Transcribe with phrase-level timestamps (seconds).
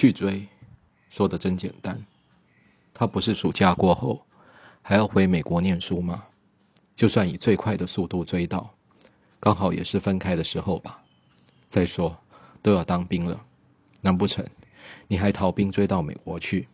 [0.00, 0.48] 去追，
[1.10, 2.02] 说的真简单。
[2.94, 4.24] 他不是暑假过后
[4.80, 6.24] 还要回美国念书吗？
[6.96, 8.72] 就算以最快的速度追到，
[9.38, 11.02] 刚好也是分开的时候吧。
[11.68, 12.16] 再说
[12.62, 13.44] 都要当兵了，
[14.00, 14.42] 难不成
[15.06, 16.66] 你还逃兵追到美国去？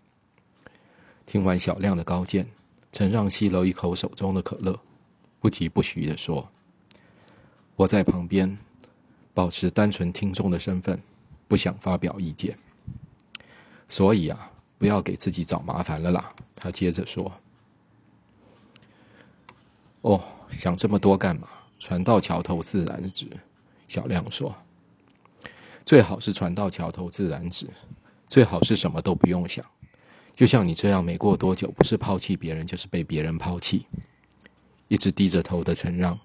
[1.24, 2.46] 听完小亮的高见，
[2.92, 4.78] 陈让吸了一口手中的可乐，
[5.40, 6.48] 不疾不徐地说
[7.74, 8.56] ：“我在旁边，
[9.34, 11.02] 保持单纯听众的身份，
[11.48, 12.56] 不想发表意见。
[13.88, 17.32] 所以啊，不要给自己找麻烦了啦。”他接着说。
[20.02, 21.48] 哦，想这么多干嘛？
[21.78, 23.26] 船到桥头自然直。
[23.88, 24.54] 小亮说
[25.84, 27.68] ：“最好是船到桥头自然直，
[28.28, 29.64] 最好是什么都不用想。
[30.34, 33.86] 就像你这样，没过多久，不是抛弃别人，就是被别人抛弃。”
[34.88, 36.18] 一直低着头的陈让，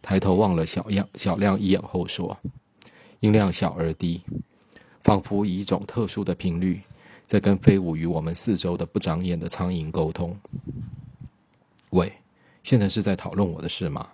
[0.00, 2.38] 抬头望了小亮小亮一眼后说
[3.20, 4.22] ：“音量小而低，
[5.02, 6.82] 仿佛以一种特殊的频率，
[7.32, 10.36] 在跟飞舞于我们四周的不长眼的苍蝇沟通。”
[11.88, 12.12] 喂。
[12.62, 14.06] 现在是在讨论我的事吗？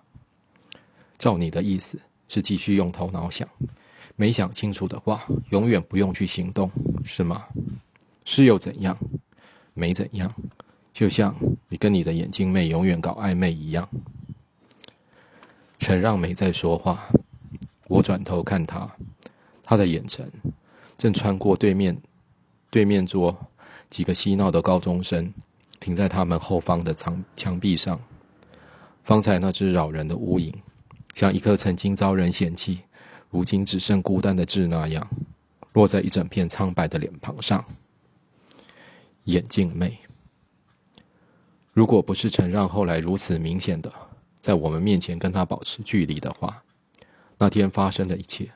[1.19, 3.47] 照你的意思，是继续用头脑想，
[4.15, 6.71] 没想清楚的话，永远不用去行动，
[7.05, 7.45] 是吗？
[8.25, 8.97] 是又怎样？
[9.75, 10.33] 没怎样，
[10.95, 11.35] 就像
[11.69, 13.87] 你跟你的眼镜妹永远搞暧昧一样。
[15.81, 17.11] 陈让没在说话，
[17.89, 18.89] 我转头看他，
[19.65, 20.33] 他的眼神
[20.97, 22.01] 正穿过对面
[22.71, 23.37] 对面桌
[23.89, 25.33] 几个嬉闹的高中生，
[25.81, 27.99] 停在他们后方的墙墙壁上。
[29.05, 30.53] 方才那只扰人的乌蝇，
[31.15, 32.81] 像一颗曾经遭人嫌弃，
[33.31, 35.09] 如今只剩孤单的痣那样，
[35.73, 37.65] 落在一整片苍白的脸庞上。
[39.25, 39.99] 眼镜妹，
[41.73, 43.91] 如果不是陈让后来如此明显的
[44.41, 46.63] 在我们面前跟他保持距离的话，
[47.39, 48.51] 那天发生的一切，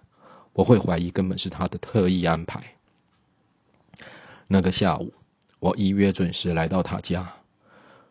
[0.52, 2.62] 我会怀疑根本是他的特意安排。
[4.52, 5.10] 那个下午，
[5.60, 7.26] 我依约准时来到他家。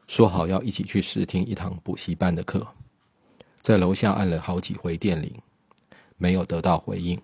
[0.08, 2.68] 说好要一起去试听一堂补习班的课，
[3.62, 5.32] 在楼下按了好几回电铃，
[6.18, 7.22] 没有得到回应。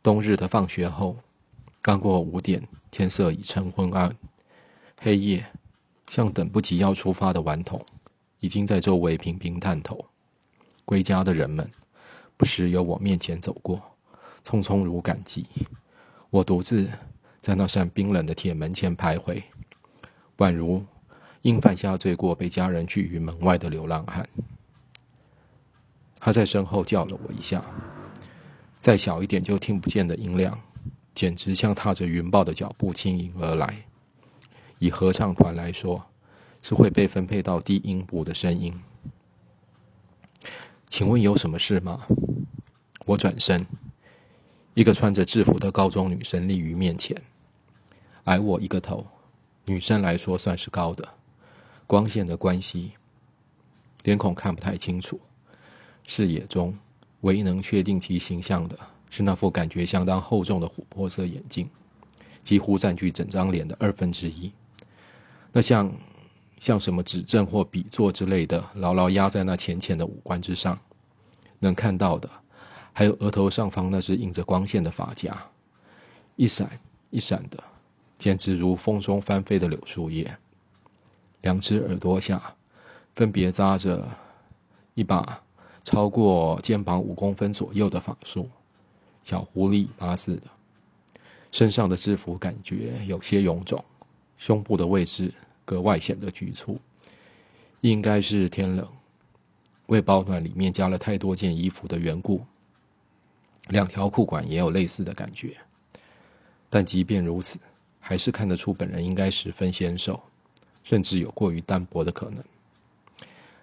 [0.00, 1.16] 冬日的放学后，
[1.82, 4.16] 刚过五点，天色已成昏暗，
[5.00, 5.44] 黑夜
[6.08, 7.84] 像等不及要出发的顽童，
[8.38, 10.06] 已经在周围频频探头。
[10.84, 11.68] 归家的人们，
[12.36, 13.82] 不时由我面前走过，
[14.46, 15.44] 匆匆如赶集。
[16.30, 16.88] 我独自
[17.44, 19.42] 在那扇冰冷的铁门前徘徊，
[20.38, 20.82] 宛如。
[21.42, 24.26] 因犯下罪过被家人拒于门外的流浪汉，
[26.18, 27.62] 他在身后叫了我一下，
[28.80, 30.58] 再小一点就听不见的音量，
[31.12, 33.76] 简直像踏着云豹的脚步轻盈而来。
[34.78, 36.02] 以合唱团来说，
[36.62, 38.72] 是会被分配到低音部的声音。
[40.88, 42.06] 请问有什么事吗？
[43.04, 43.66] 我转身，
[44.72, 47.20] 一个穿着制服的高中女生立于面前，
[48.24, 49.06] 矮我一个头，
[49.66, 51.06] 女生来说算是高的。
[51.86, 52.92] 光线的关系，
[54.02, 55.20] 脸孔看不太清楚。
[56.04, 56.76] 视野中，
[57.20, 58.78] 唯一能确定其形象的
[59.10, 61.68] 是那副感觉相当厚重的琥珀色眼镜，
[62.42, 64.50] 几乎占据整张脸的二分之一。
[65.52, 65.92] 那像
[66.58, 70.78] 像什么指针或笔作之类的，牢牢压在那浅浅的五官之上。
[71.58, 72.28] 能看到的，
[72.92, 75.42] 还有额头上方那只映着光线的发夹，
[76.36, 76.78] 一闪
[77.10, 77.62] 一闪的，
[78.18, 80.36] 简直如风中翻飞的柳树叶。
[81.42, 82.40] 两只耳朵下，
[83.14, 84.08] 分别扎着
[84.94, 85.42] 一把
[85.84, 88.48] 超过肩膀五公分左右的法术，
[89.22, 90.42] 小狐狸巴似的。
[91.52, 93.84] 身上的制服感觉有些臃肿，
[94.38, 95.32] 胸部的位置
[95.64, 96.80] 格外显得局促。
[97.82, 98.88] 应该是天冷，
[99.86, 102.40] 为保暖，里面加了太多件衣服的缘故。
[103.68, 105.54] 两条裤管也有类似的感觉，
[106.70, 107.58] 但即便如此，
[108.06, 110.20] 还是看得出本人应该十分纤瘦。
[110.82, 112.44] 甚至有过于单薄的可能。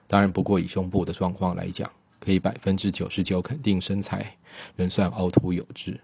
[0.08, 1.88] 当然，不过以胸部的状况来讲，
[2.20, 4.36] 可以百分之九十九肯定身材
[4.76, 6.02] 仍算凹凸有致。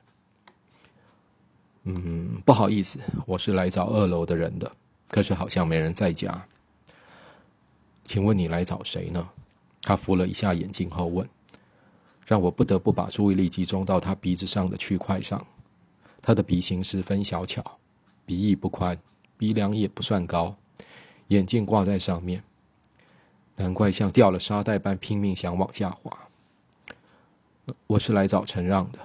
[1.85, 4.71] 嗯，不好意思，我是来找二楼的人的，
[5.09, 6.45] 可是好像没人在家。
[8.05, 9.27] 请问你来找谁呢？
[9.81, 11.27] 他扶了一下眼镜后问，
[12.27, 15.43] 让我不得不把注意力集中到他鼻子上的区块上。
[16.21, 17.79] 他的鼻型十分小巧，
[18.27, 18.99] 鼻翼不宽，
[19.37, 20.53] 鼻梁也不算高。
[21.29, 22.43] 眼镜挂在上面，
[23.55, 26.27] 难怪像掉了沙袋般拼命想往下滑。
[27.87, 28.99] 我是来找陈让的，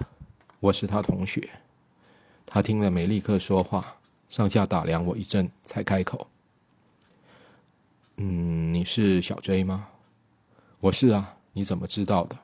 [0.59, 1.49] 我是他同学。
[2.45, 3.95] 他听了没立刻说话，
[4.27, 6.27] 上下打量我一阵，才开口
[8.17, 9.87] ：“嗯，你是小 J 吗
[10.81, 12.37] ？”“我是啊，你怎么知道的？”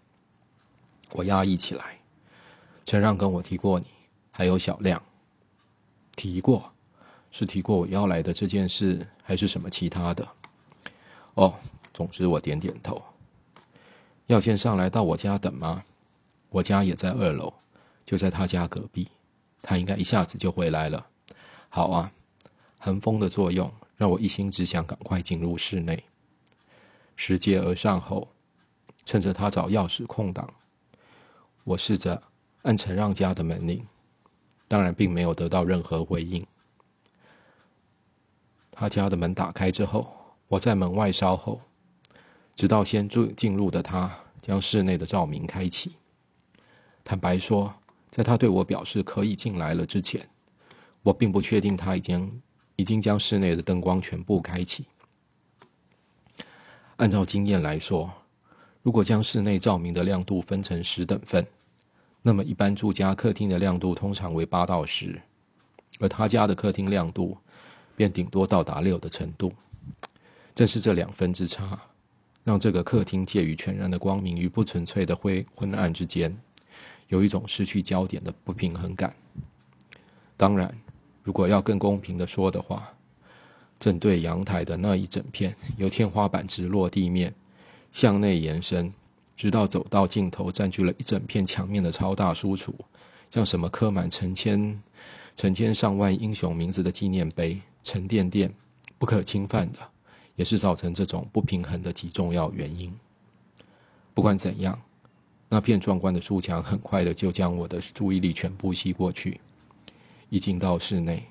[1.11, 1.99] 我压抑起来。
[2.85, 3.87] 陈让跟我提过你，
[4.31, 5.03] 还有小亮。
[6.19, 6.69] 提过，
[7.31, 10.27] 是提过我要来的这件事，还是什么其他的？
[11.35, 11.53] 哦，
[11.93, 13.01] 总之我点点头。
[14.27, 15.81] 要先上来到我家等吗？
[16.49, 17.53] 我家也在二楼，
[18.03, 19.07] 就在他家隔壁，
[19.61, 21.07] 他应该一下子就回来了。
[21.69, 22.11] 好啊，
[22.77, 26.03] 寒风的作用让我一心只想赶快进入室内。
[27.15, 28.27] 拾阶而上后，
[29.05, 30.53] 趁着他找钥匙空档，
[31.63, 32.21] 我试着
[32.63, 33.81] 按陈让家的门铃，
[34.69, 36.45] 当然并没有得到任何回应。
[38.71, 40.09] 他家的门打开之后，
[40.47, 41.59] 我在门外稍后，
[42.55, 44.09] 直到先住进入的他
[44.41, 45.91] 将室内的照明开启。
[47.03, 47.73] 坦白说，
[48.09, 50.25] 在他对我表示可以进来了之前，
[51.01, 52.41] 我并不确定他已经
[52.75, 54.85] 已经将室内的灯光全部开启。
[56.97, 58.11] 按照经验来说，
[58.81, 61.45] 如果将室内照明的亮度分成十等份，
[62.21, 65.19] 那么一般住家客厅的亮度通常为八到十，
[65.99, 67.37] 而他家的客厅亮度
[67.95, 69.53] 便顶多到达六的程度。
[70.53, 71.79] 正是这两分之差，
[72.43, 76.35] 让这个客厅介于全然的光明与不纯粹的灰昏暗之间。
[77.07, 79.15] 有一种失去焦点的不平衡感。
[80.37, 80.71] 当然，
[81.23, 82.87] 如果要更公平的说的话，
[83.79, 87.33] 正对阳台的那一整片由天花板直落地面
[87.91, 88.93] 向内延伸，
[89.39, 92.73] 直到走到尽头，占据了一整片墙面的超大书橱，
[93.31, 94.77] 像什么刻满成千、
[95.33, 98.53] 成千上万英雄名字的纪念碑、沉甸甸、
[98.97, 99.79] 不可侵犯的，
[100.35, 102.93] 也是造成这种不平衡的极重要原因。
[104.13, 104.77] 不管怎样。
[105.51, 109.39] 那片壮观的书墙很快的就将我的注意力全部吸过去。
[110.29, 111.25] 一进到室内，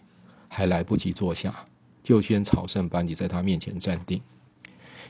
[0.49, 1.55] 还来不及坐下，
[2.03, 4.21] 就先朝圣般地在他面前站定，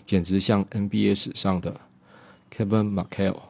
[0.04, 1.80] 简直像 NBA 史上的
[2.50, 3.40] Kevin McHale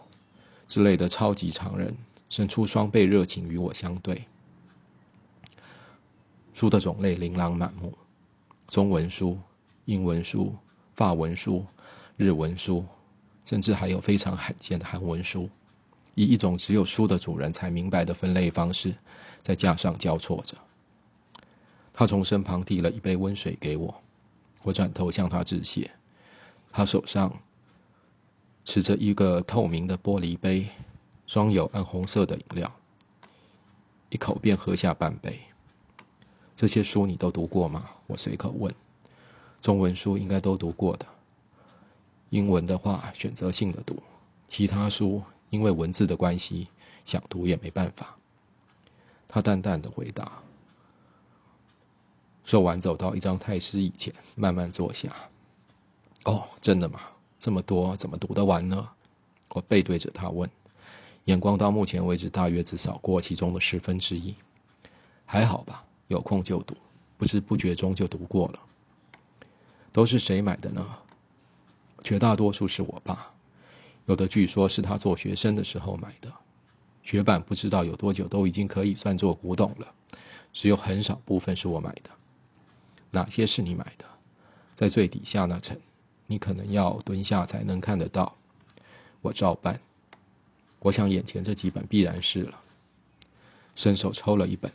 [0.66, 1.96] 之类的超级常人，
[2.28, 4.24] 伸出双倍热情与我相对。
[6.54, 7.96] 书的种类琳琅满目，
[8.66, 9.38] 中文书、
[9.84, 10.54] 英文书、
[10.94, 11.64] 法文书、
[12.16, 12.84] 日文书。
[13.44, 15.48] 甚至还有非常罕见的韩文书，
[16.14, 18.94] 以一种只有书的主人才明白的分类方式，
[19.40, 20.54] 在架上交错着。
[21.94, 24.02] 他从身旁递了一杯温水给我，
[24.62, 25.90] 我转头向他致谢。
[26.70, 27.34] 他手上
[28.68, 30.68] 持着一个透明的玻璃杯，
[31.26, 32.70] 装有暗红色的饮料，
[34.10, 35.40] 一口便喝下半杯。
[36.54, 37.88] 这些书你都读过吗？
[38.06, 38.70] 我随口问。
[39.62, 41.06] 中文书应该都读过的。
[42.28, 43.94] 英文的话，选择性的读；
[44.48, 46.68] 其他书，因为文字的关系，
[47.06, 48.18] 想读也没办法。
[49.26, 50.30] 他淡淡的回答。
[52.44, 55.10] 说完，走到一张太师椅前，慢慢坐下。
[56.24, 57.00] 哦，真的吗？
[57.38, 58.88] 这么多，怎么读得完呢？
[59.50, 60.48] 我背对着他问，
[61.24, 64.34] 眼光到目前为止大约只扫过其中的十分之一。
[65.24, 66.76] 还好吧，有空就读，
[67.16, 68.58] 不知不觉中就读过了。
[69.92, 70.84] 都是谁买的呢？
[72.02, 73.30] 绝大多数是我爸，
[74.06, 76.32] 有的据说是他做学生的时候买的。
[77.02, 79.86] 绝版不知道有多久，都已经可以算作古董了。
[80.52, 82.10] 只有很少部分是我买的。
[83.10, 84.04] 哪些是你买的？
[84.74, 85.78] 在最底下那层，
[86.28, 88.32] 你可能要蹲下才能看得到。
[89.20, 89.80] 我照办。
[90.78, 92.60] 我想眼前这几本必然是了。
[93.74, 94.72] 伸手抽了一本，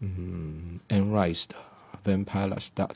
[0.00, 1.56] 嗯，Anne Rice 的
[2.24, 2.88] 《Vampire Stud》。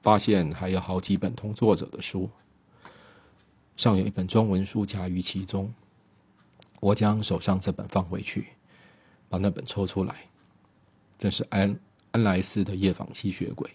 [0.00, 2.30] 发现还有好几本同作者的书，
[3.76, 5.72] 尚有一本中文书夹于其中。
[6.80, 8.48] 我将手上这本放回去，
[9.28, 10.26] 把那本抽出来，
[11.18, 11.78] 正是安
[12.12, 13.68] 安莱斯的《夜访吸血鬼》。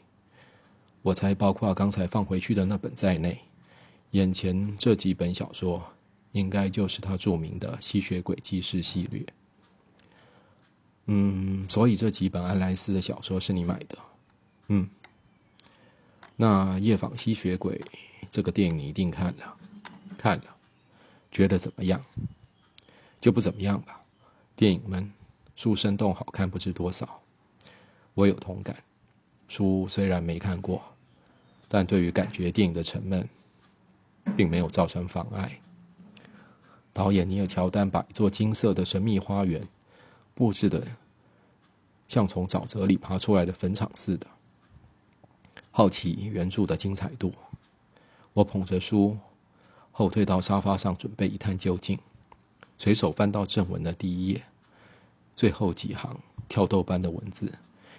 [1.03, 3.37] 我猜，包括刚才放回去的那本在内，
[4.11, 5.83] 眼前这几本小说，
[6.31, 9.21] 应该就是他著名的吸血鬼纪事系列。
[11.07, 13.97] 嗯，所以这几本安莱斯的小说是你买的？
[14.69, 14.87] 嗯。
[16.37, 17.77] 那《夜访吸血鬼》
[18.31, 19.55] 这个电影你一定看了，
[20.17, 20.45] 看了，
[21.31, 22.01] 觉得怎么样？
[23.19, 24.01] 就不怎么样吧。
[24.55, 25.11] 电影们
[25.57, 27.21] 书生动好看不知多少，
[28.13, 28.75] 我有同感。
[29.49, 30.81] 书虽然没看过，
[31.73, 33.27] 但对于感觉电影的沉闷，
[34.37, 35.59] 并没有造成妨碍。
[36.93, 39.67] 导演尼尔乔丹把一座金色的神秘花园
[40.35, 40.85] 布置的
[42.07, 44.27] 像从沼泽里爬出来的坟场似的。
[45.71, 47.33] 好奇原著的精彩度，
[48.33, 49.17] 我捧着书
[49.91, 51.97] 后退到沙发上，准备一探究竟。
[52.77, 54.43] 随手翻到正文的第一页，
[55.33, 57.51] 最后几行跳豆般的文字，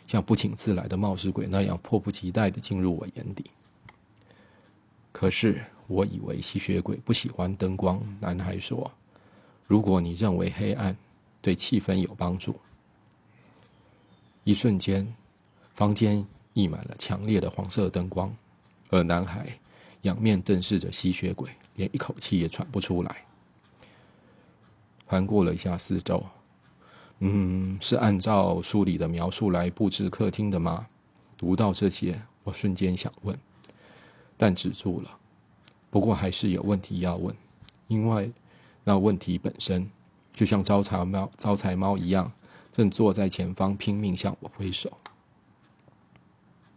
[0.06, 3.44] 像不请自来的冒失鬼那样迫不及待的进入我眼底。
[5.14, 8.90] 可是我以为吸血鬼不喜欢灯光，男孩说
[9.64, 10.94] ：“如果你认为黑暗
[11.40, 12.58] 对气氛有帮助，
[14.42, 15.06] 一瞬间，
[15.76, 18.34] 房间溢满了强烈的黄色灯光，
[18.90, 19.56] 而男孩
[20.02, 23.24] 仰面瞪视着吸血鬼，连一口气也喘不出来。
[25.06, 26.26] 环顾了一下四周，
[27.20, 30.84] 嗯，是按照书里的描述来布置客厅的吗？
[31.38, 33.38] 读到这些，我瞬间想问，
[34.44, 35.10] 但止住了。
[35.88, 37.34] 不过还是有问题要问，
[37.88, 38.30] 因为
[38.84, 39.90] 那问题本身
[40.34, 42.30] 就像招财猫、招财猫一样，
[42.70, 44.92] 正坐在前方拼命向我挥手。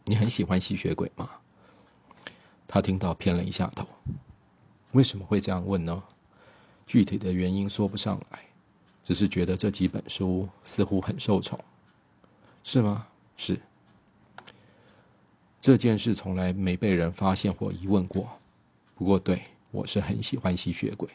[0.06, 1.30] 你很喜欢吸血鬼吗？
[2.66, 3.86] 他听到偏了一下头。
[4.94, 6.02] 为什么会这样问呢？
[6.86, 8.40] 具体的原因说不上来，
[9.04, 11.60] 只是觉得这几本书似乎很受宠，
[12.64, 13.06] 是吗？
[13.36, 13.60] 是。
[15.68, 18.26] 这件事从来没被人发现或疑问过。
[18.96, 21.10] 不过，对我是很喜欢吸血鬼。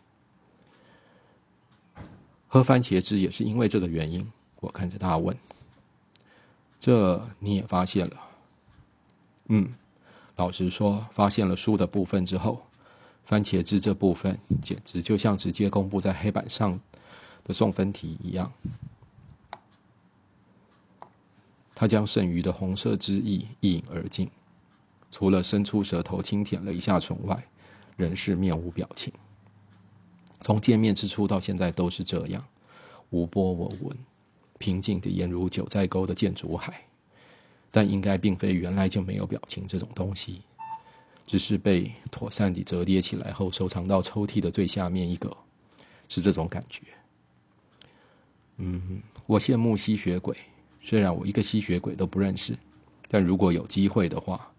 [2.48, 4.30] 喝番茄汁也是因为这个原因。
[4.60, 5.34] 我看着他问
[6.78, 8.20] ：“这你也发现了？”
[9.48, 9.72] 嗯，
[10.36, 12.60] 老实说，发现了书的部分之后。
[13.24, 16.78] 番茄汁这部分简直就像直接公布在黑板上
[17.42, 18.52] 的送分题一样。
[21.74, 24.28] 他将剩余的红色汁液一饮而尽，
[25.12, 27.40] 除了伸出舌头轻舔了一下唇外，
[27.96, 29.12] 仍是面无表情。
[30.40, 32.44] 从见面之初到现在都是这样，
[33.10, 33.96] 无波无纹，
[34.58, 36.82] 平静的俨如九寨沟的建筑海。
[37.70, 40.42] 但应该并非原来就没有表情这种东西。
[41.26, 45.34] 只是被妥善地折叠起来后，收藏到抽屉的最下面一个，
[46.08, 46.82] 是这种感觉。
[48.56, 50.36] 嗯，我羡慕吸血鬼，
[50.82, 52.54] 虽然我一个吸血鬼都不认识，
[53.08, 54.51] 但如果有机会的话，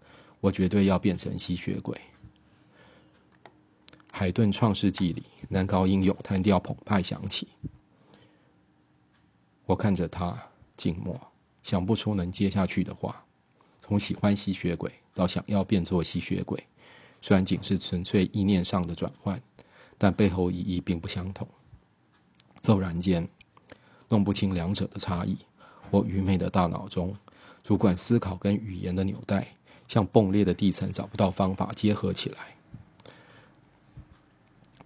[0.44, 1.98] 我绝对要变成吸血鬼。
[4.12, 7.48] 海顿创世纪里，男高音咏叹调澎湃响起。
[9.64, 10.38] 我看着他
[10.76, 11.18] 静默，
[11.62, 13.24] 想不出能接下去的话。
[13.80, 16.62] 从喜欢吸血鬼到想要变作吸血鬼，
[17.22, 19.40] 虽然仅是纯粹意念上的转换，
[19.96, 21.48] 但背后意义并不相同。
[22.60, 23.26] 骤然间，
[24.10, 25.38] 弄不清两者的差异，
[25.90, 27.16] 我愚昧的大脑中
[27.62, 29.48] 主管思考跟语言的纽带，
[29.88, 32.56] 像崩裂的地层，找不到方法结合起来。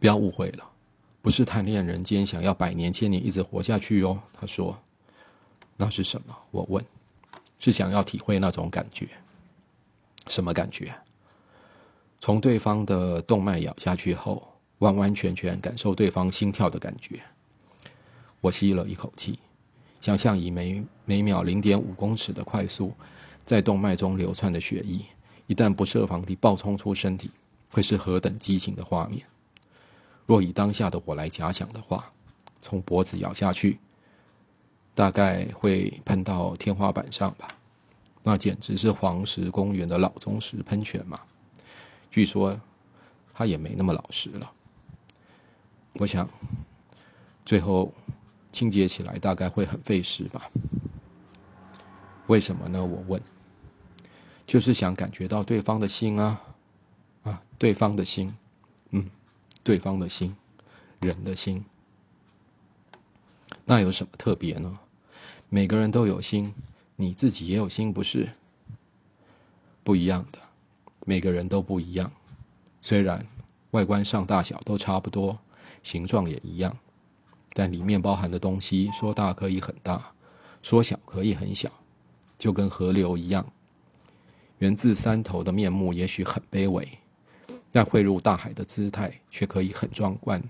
[0.00, 0.64] 不要误会了，
[1.22, 4.20] 不是贪恋人间，想要百年千年一直活下去哦。
[4.32, 4.78] 他说
[5.76, 6.84] ：“那是什么？”我问。
[7.60, 9.08] 是想要体会那种感觉，
[10.28, 10.94] 什么感觉？
[12.20, 17.20] 从对方的动脉咬下去后，完完全全感受对方心跳的感觉。
[18.40, 19.40] 我吸了一口气，
[20.00, 22.92] 想象以每每秒零点五公尺的快速，
[23.48, 25.00] 在动脉中流窜的血液，
[25.46, 27.30] 一旦不设防地爆冲出身体，
[27.70, 29.24] 会是何等激情的画面。
[30.26, 32.12] 若以当下的我来假想的话，
[32.60, 33.78] 从脖子咬下去。
[34.94, 37.48] 大概会喷到天花板上吧，
[38.22, 41.18] 那简直是黄石公园的老宗石喷泉嘛。
[42.10, 42.60] 据说
[43.32, 44.52] 他也没那么老实了。
[45.94, 46.28] 我想，
[47.46, 47.90] 最后
[48.52, 50.50] 清洁起来大概会很费时吧。
[52.26, 52.84] 为什么呢？
[52.84, 53.18] 我问。
[54.48, 56.42] 就是想感觉到对方的心啊，
[57.22, 58.34] 啊，对方的心，
[58.92, 59.06] 嗯，
[59.62, 60.34] 对方的心，
[61.00, 61.62] 人的心，
[63.66, 64.78] 那有什么特别呢？
[65.50, 66.50] 每个人都有心，
[66.96, 68.26] 你自己也有心，不是？
[69.84, 70.38] 不一样的，
[71.04, 72.10] 每个人都不一样。
[72.80, 73.22] 虽然
[73.72, 75.38] 外观上大小都差不多，
[75.82, 76.74] 形状也一样，
[77.52, 80.10] 但里面包含的东西，说大可以很大，
[80.62, 81.70] 说小可以很小，
[82.38, 83.44] 就跟河流一样。
[84.58, 86.86] 源自山头的面目也许很卑微，
[87.70, 90.42] 但汇入大海的姿态却可以很壮观。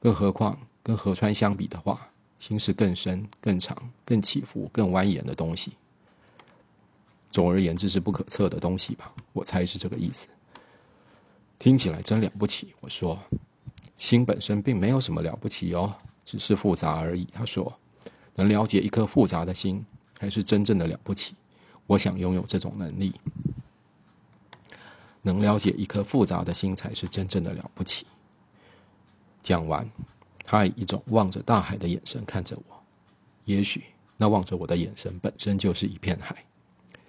[0.00, 2.08] 更何况跟河川相比的话。
[2.38, 5.72] 心是更深、更长、更起伏、更蜿蜒的东西。
[7.32, 9.12] 总而言之，是不可测的东西吧？
[9.32, 10.28] 我猜是这个意思。
[11.58, 12.72] 听起来真了不起。
[12.78, 13.18] 我说，
[13.96, 15.92] 心本身并没有什么了不起哦，
[16.24, 17.26] 只是复杂而已。
[17.32, 17.76] 他说，
[18.36, 19.84] 能了解一颗复杂的心，
[20.16, 21.34] 才是真正的了不起。
[21.88, 23.12] 我想拥有这种能力。
[25.22, 28.06] 能了解一颗复杂的心，才是真正的了不起。
[29.42, 29.84] 讲完。
[30.50, 32.82] 他以一种望着大海的眼神看着我，
[33.44, 33.84] 也许
[34.16, 36.42] 那望着我的眼神本身就是一片海，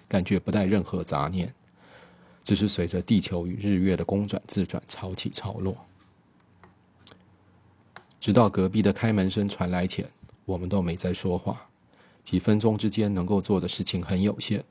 [0.06, 1.50] 感觉不带任何杂念，
[2.44, 5.74] 只是随着地球与日月的公转自转，潮起潮落。
[8.20, 10.06] 直到隔壁的开门声传来前，
[10.44, 11.66] 我们都没再说话。
[12.22, 14.62] 几分钟之间能够做的事情很有限。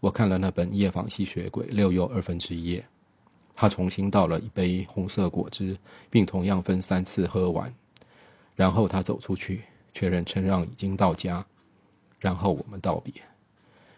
[0.00, 2.86] 我看了那本《夜访吸血鬼》六又二分之一页，
[3.54, 5.76] 他重新倒了一杯红色果汁，
[6.08, 7.72] 并同样分三次喝完。
[8.54, 11.44] 然后他走出去，确认陈让已经到家，
[12.18, 13.12] 然后我们道别。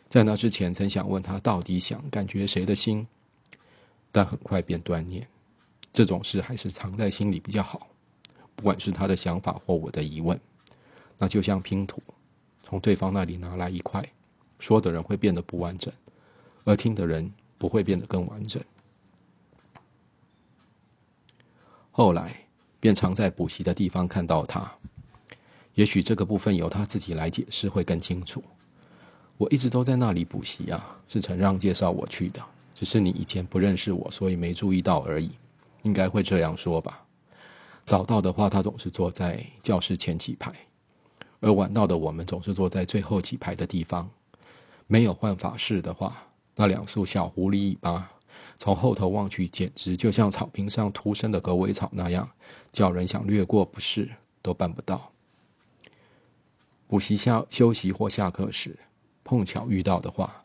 [0.09, 3.07] 在那之前，曾想问他到底想感觉谁的心，
[4.11, 5.27] 但很快便断念。
[5.93, 7.87] 这种事还是藏在心里比较好。
[8.57, 10.39] 不管是他的想法或我的疑问，
[11.17, 12.03] 那就像拼图，
[12.71, 14.01] 从对方那里拿来一块，
[14.61, 15.93] 说的人会变得不完整，
[16.63, 18.63] 而听的人不会变得更完整。
[21.91, 22.33] 后来
[22.79, 24.71] 便常在补习的地方看到他，
[25.75, 28.41] 也许这个部分由他自己来解释会更清楚。
[29.37, 32.41] 我一直都在那里补习啊，是陈让介绍我去的，
[32.73, 35.33] 只是你以前不认识我，所以没注意到而已。
[35.83, 37.05] 应该会这样说吧。
[37.85, 40.53] 早到的话，他总是坐在教室前几排；
[41.41, 44.09] 而晚到的我们总是坐在最后几排的地方。
[44.87, 46.17] 没有换法式的话，
[46.55, 48.11] 那两束小狐狸尾巴
[48.59, 52.29] 从后头望去，简直就像草坪上徒生的狗尾草那样，
[52.73, 54.09] 叫人想掠过不是
[54.43, 55.11] 都办不到。
[56.87, 58.77] 补习下休息或下课时，
[59.23, 60.45] 碰巧遇到的话，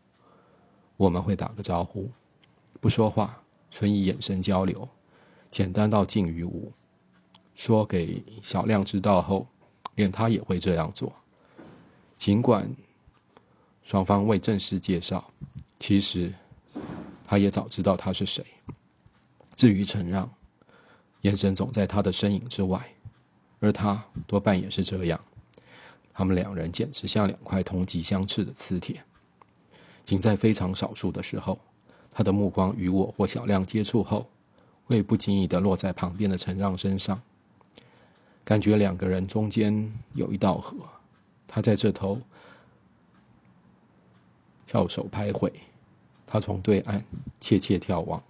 [0.96, 2.10] 我们会打个招呼，
[2.80, 4.88] 不说话，纯以眼神交流，
[5.50, 6.72] 简单到近于无。
[7.56, 9.48] 说给小亮知道后，
[9.96, 11.12] 连他也会这样做。
[12.18, 12.70] 尽管
[13.84, 15.30] 双方未正式介绍，
[15.80, 16.34] 其实
[17.24, 18.46] 他也早知道他是谁。
[19.56, 20.30] 至于陈让，
[21.22, 22.86] 眼神总在他的身影之外，
[23.60, 25.20] 而他多半也是这样。
[26.14, 29.04] 他们两人简直像两块同极相斥的磁铁。
[30.06, 31.60] 仅在非常少数的时候，
[32.12, 34.30] 他的目光与我或小亮接触后，
[34.86, 37.22] 会不经意的落在旁边的陈让身上。
[38.46, 40.78] 感觉两个人中间有一道河，
[41.48, 42.22] 他在这头
[44.68, 45.52] 翘首徘徊，
[46.28, 47.04] 他从对岸
[47.42, 48.22] 怯怯眺望，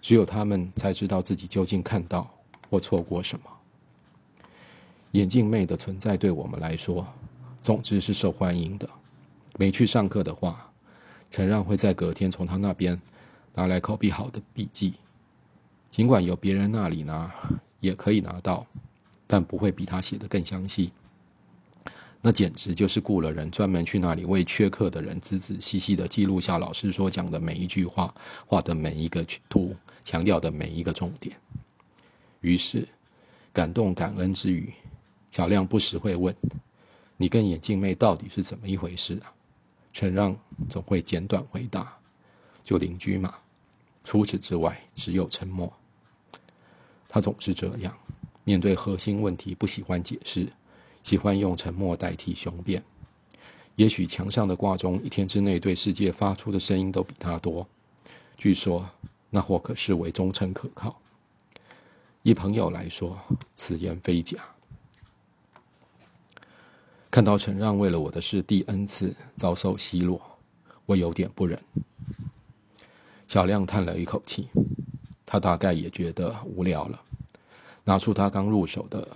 [0.00, 2.26] 只有他们才知道自己究竟看到
[2.70, 3.50] 或错过什么。
[5.12, 7.06] 眼镜妹的存在对我们来说，
[7.60, 8.88] 总之是受欢迎的。
[9.58, 10.70] 没去上课的话，
[11.30, 12.98] 陈让会在隔天从他那边
[13.54, 14.94] 拿来口笔好的笔记，
[15.90, 17.30] 尽管由别人那里拿
[17.80, 18.66] 也可以拿到。
[19.26, 20.92] 但不会比他写的更详细。
[22.22, 28.12] 那简直就是雇了人专门去那里为缺课的人仔仔细细的记录下老师所讲的每一句话、
[28.46, 31.36] 画的每一个图、强调的每一个重点。
[32.40, 32.86] 于是，
[33.52, 34.72] 感动感恩之余，
[35.30, 36.34] 小亮不时会问
[37.16, 39.32] ：“你跟眼镜妹到底是怎么一回事啊？”
[39.92, 40.36] 陈让
[40.68, 41.96] 总会简短回答
[42.64, 43.34] ：“就邻居嘛。”
[44.02, 45.72] 除此之外，只有沉默。
[47.08, 47.96] 他总是这样。
[48.46, 50.46] 面对核心问题，不喜欢解释，
[51.02, 52.80] 喜欢用沉默代替雄辩。
[53.74, 57.66] 也许墙上的挂钟一天之内对世界发出的声音都比他多。
[58.36, 58.88] 据说
[59.30, 60.96] 那货可视为忠诚可靠。
[62.22, 63.18] 以朋友来说，
[63.56, 64.38] 此言非假。
[67.10, 70.22] 看到陈让为了我的事第 N 次遭受奚落，
[70.86, 71.60] 我有点不忍。
[73.26, 74.48] 小亮叹了一口气，
[75.26, 77.02] 他大概也觉得无聊了。
[77.86, 79.06] 拿出他刚入手的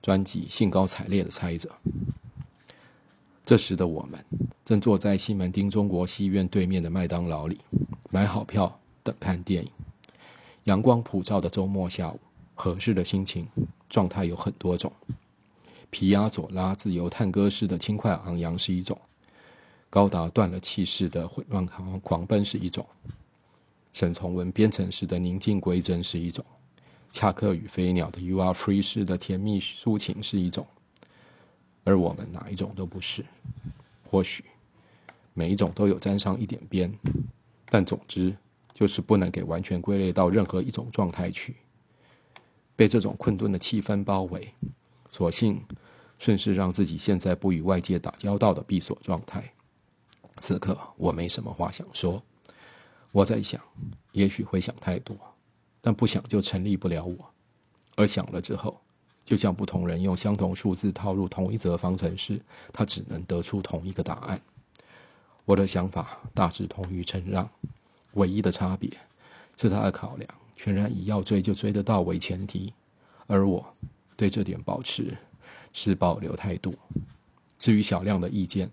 [0.00, 1.68] 专辑，兴高采烈的猜着。
[3.44, 4.24] 这时的我们
[4.64, 7.58] 正坐在西门町中国戏院对面的麦当劳里，
[8.08, 9.68] 买好票等看电影。
[10.64, 12.20] 阳光普照的周末下午，
[12.54, 13.48] 合适的心情
[13.88, 14.92] 状态有很多种。
[15.90, 18.96] 皮亚佐拉自由探戈式的轻快昂扬是一种，
[19.88, 22.86] 高达断了气势的混乱狂狂奔是一种，
[23.92, 26.44] 沈从文编程式的宁静归真是一种。
[27.12, 30.66] 恰克与飞鸟的 “You are free” 式的甜蜜抒情是一种，
[31.84, 33.24] 而我们哪一种都不是。
[34.04, 34.44] 或许
[35.34, 36.92] 每一种都有沾上一点边，
[37.66, 38.36] 但总之
[38.74, 41.56] 就是不能给完全归类到任何一种状态去。
[42.76, 44.52] 被这种困顿的气氛包围，
[45.10, 45.62] 索性
[46.18, 49.52] 顺势让自己现在不与外界打交道的闭锁状态。
[50.38, 52.22] 此刻我没什么话想说，
[53.12, 53.60] 我在想，
[54.12, 55.16] 也许会想太多。
[55.80, 57.30] 但不想就成立不了我，
[57.96, 58.80] 而想了之后，
[59.24, 62.40] 就像不同人用相同数字套入同一则方程式，
[62.72, 64.40] 他只能得出同一个答案。
[65.44, 67.48] 我的想法大致同于陈让，
[68.12, 68.90] 唯一的差别
[69.56, 72.72] 是他的考量全然以要追就追得到为前提，
[73.26, 73.64] 而我
[74.16, 75.16] 对这点保持
[75.72, 76.74] 是保留态度。
[77.58, 78.70] 至于小亮的意见，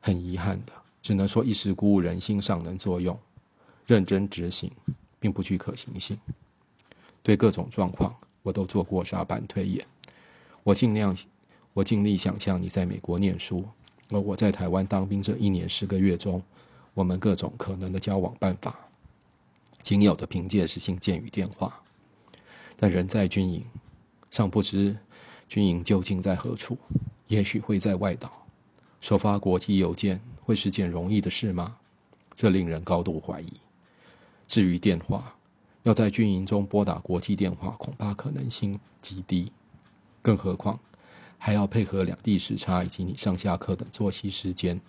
[0.00, 3.18] 很遗憾的，只能说一时鼓舞人心尚能作用，
[3.86, 4.70] 认真执行
[5.20, 6.18] 并不具可行性。
[7.26, 9.84] 对各种状况，我都做过沙盘推演。
[10.62, 11.12] 我尽量，
[11.72, 13.64] 我尽力想象你在美国念书，
[14.10, 16.40] 而我在台湾当兵这一年十个月中，
[16.94, 18.78] 我们各种可能的交往办法。
[19.82, 21.82] 仅有的凭借是信件与电话。
[22.76, 23.64] 但人在军营，
[24.30, 24.96] 尚不知
[25.48, 26.78] 军营究竟在何处，
[27.26, 28.46] 也许会在外岛，
[29.00, 31.76] 收发国际邮件会是件容易的事吗？
[32.36, 33.52] 这令人高度怀疑。
[34.46, 35.35] 至于电话，
[35.86, 39.52] 要在军营中拨打国际电话，恐怕可能性极低。
[40.20, 40.80] 更何况，
[41.38, 44.80] 还要配合两地时差以及你上下课的作息时间。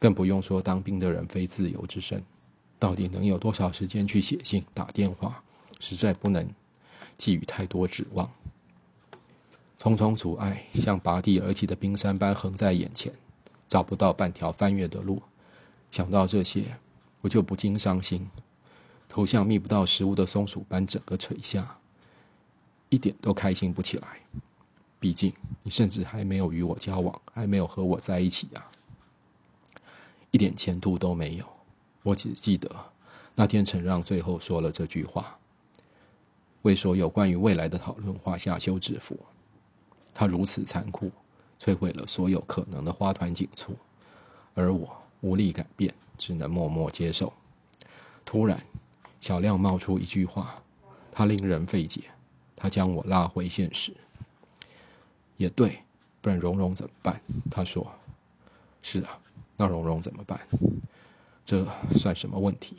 [0.00, 2.20] 更不用说当兵的人非自由之身，
[2.80, 5.40] 到底能有多少时间去写信、打电话？
[5.78, 6.48] 实在不能
[7.16, 8.28] 寄予太多指望。
[9.78, 13.12] 重重阻碍像拔地而起的冰山般横在眼前，
[13.68, 15.22] 找不到半条翻越的路。
[15.92, 16.76] 想到这些，
[17.20, 18.28] 我就不禁伤心，
[19.12, 21.76] 头像觅不到食物的松鼠般整个垂下，
[22.88, 24.20] 一点都开心不起来。
[24.98, 25.30] 毕竟
[25.62, 28.64] 你甚至还没有与我交往，还没有和我在一起呀，
[30.30, 31.44] 一点前途都没有。
[32.02, 32.74] 我只记得
[33.34, 35.36] 那天陈让最后说了这句话，
[36.62, 39.18] 为所有关于未来的讨论画下休止符。
[40.14, 41.12] 他如此残酷，
[41.60, 43.76] 摧毁了所有可能的花团锦簇，
[44.54, 47.30] 而我无力改变，只能默默接受。
[48.24, 48.64] 突然，
[49.22, 50.62] 小亮冒出一句话
[51.10, 52.02] 他令人费解
[52.54, 53.96] 他将我拉回现实。
[55.38, 55.78] 也对
[56.20, 57.18] 不然蓉蓉怎么办？
[57.50, 57.90] 他说
[58.82, 59.18] 是啊
[59.56, 60.40] 那蓉蓉怎么办？
[61.44, 62.76] 这算什么问题？